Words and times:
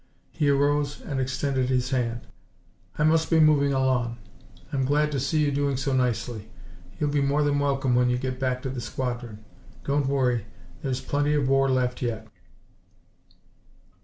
He 0.31 0.49
arose 0.49 0.99
and 1.01 1.19
extended 1.19 1.69
his 1.69 1.91
hand. 1.91 2.21
"I 2.97 3.03
must 3.03 3.29
be 3.29 3.39
moving 3.39 3.71
along. 3.71 4.17
I'm 4.73 4.83
glad 4.83 5.11
to 5.11 5.19
see 5.19 5.45
you 5.45 5.51
doing 5.51 5.77
so 5.77 5.93
nicely. 5.93 6.49
You'll 6.99 7.11
be 7.11 7.21
more 7.21 7.43
than 7.43 7.59
welcome 7.59 7.93
when 7.93 8.09
you 8.09 8.17
get 8.17 8.39
back 8.39 8.63
to 8.63 8.71
the 8.71 8.81
squadron. 8.81 9.45
Don't 9.83 10.07
worry. 10.07 10.47
There's 10.81 11.01
plenty 11.01 11.35
of 11.35 11.47
war 11.47 11.69
left 11.69 12.01
yet." 12.01 12.27